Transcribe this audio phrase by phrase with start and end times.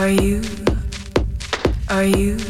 [0.00, 0.40] Are you?
[1.90, 2.49] Are you?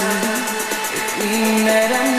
[0.00, 0.34] undo
[0.94, 2.11] if we met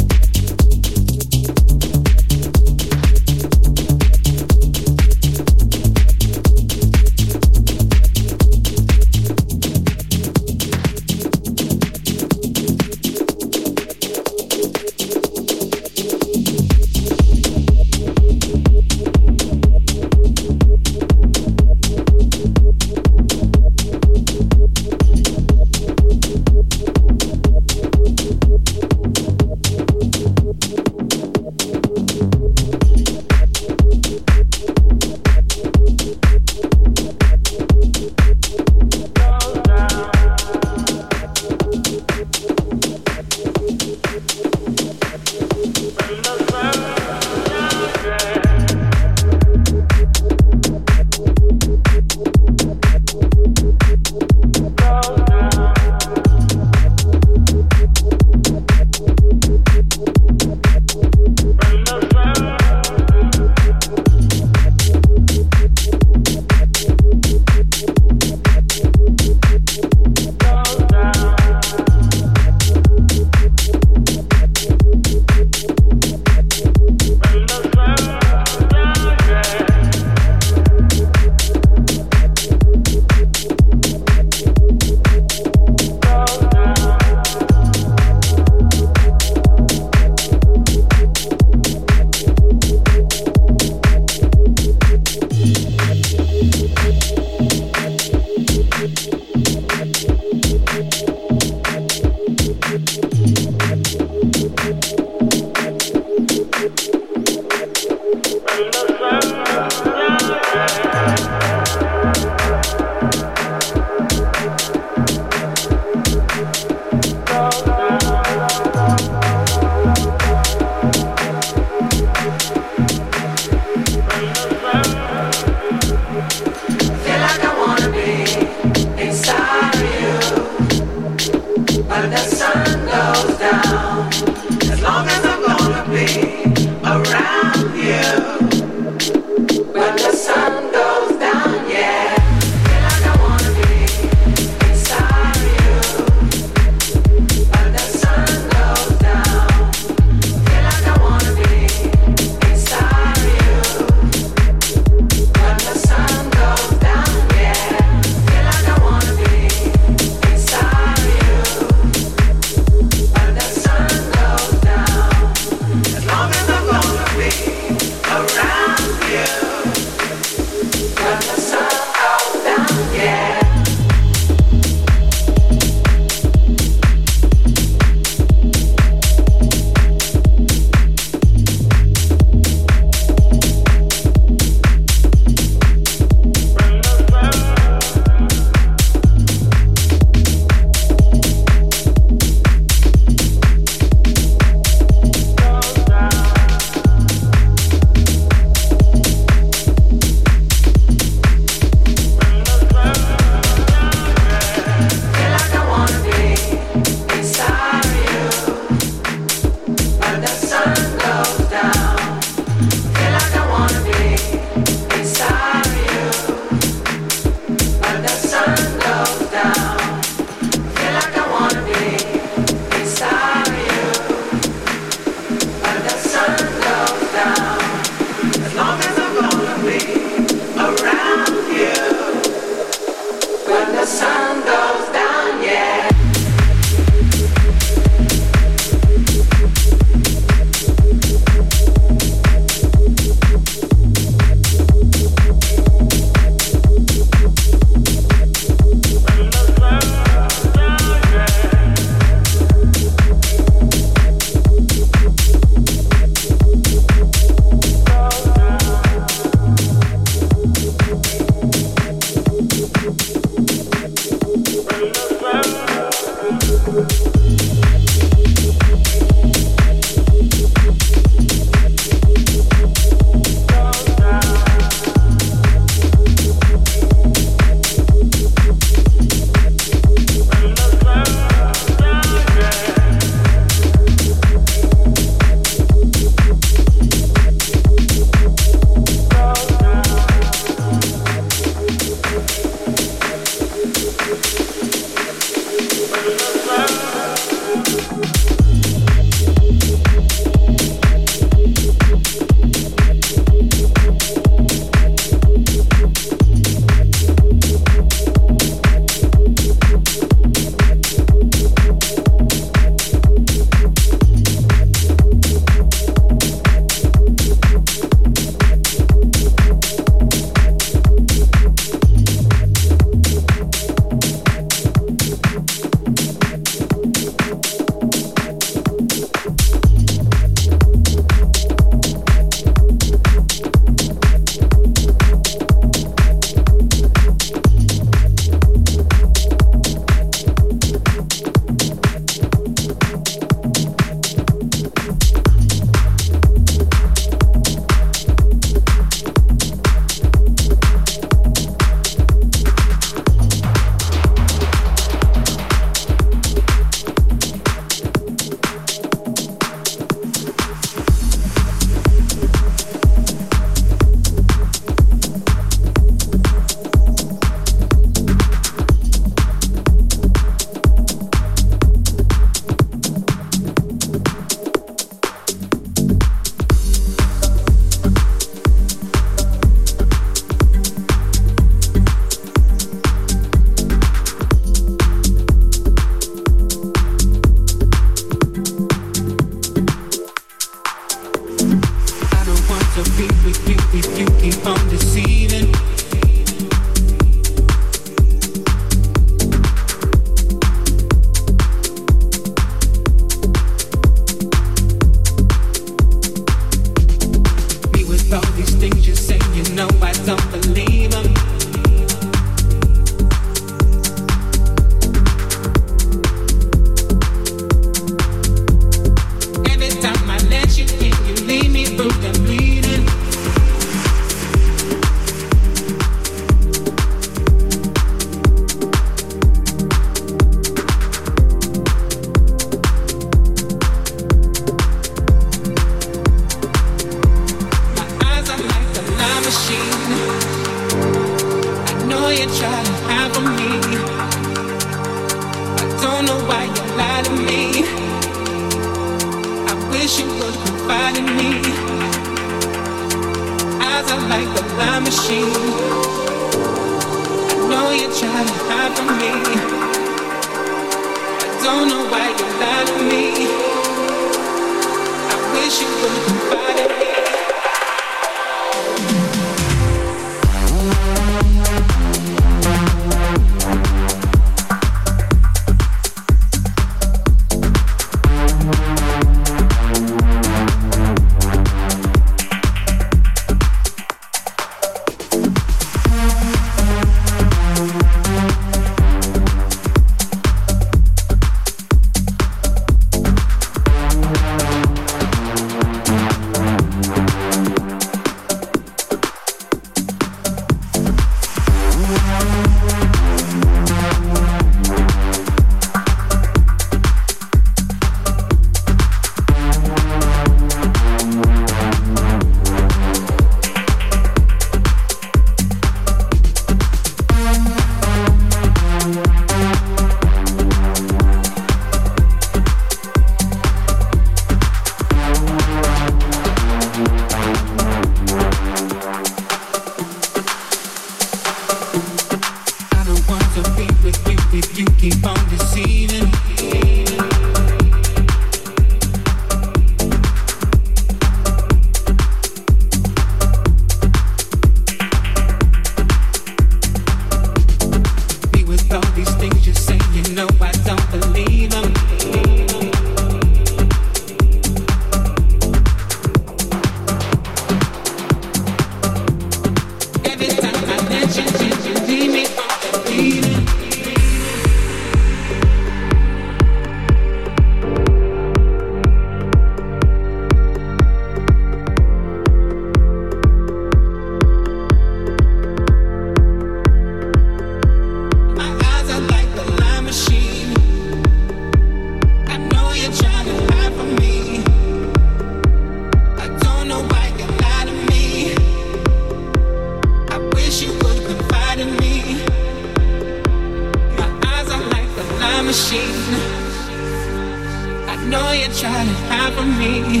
[598.56, 600.00] try to hide from me.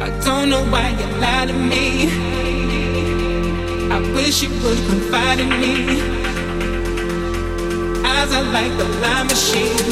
[0.00, 2.06] I don't know why you lied to me.
[3.90, 5.74] I wish you would confide in me.
[8.06, 9.90] Eyes are like the lie machine.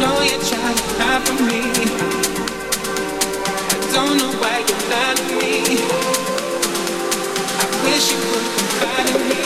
[0.00, 1.62] Know you try to hide from me.
[3.72, 5.54] I don't know why you lied to me.
[7.62, 9.43] I wish you would confide in me.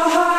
[0.00, 0.29] your heart.